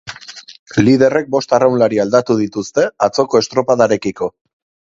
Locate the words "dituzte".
2.41-2.89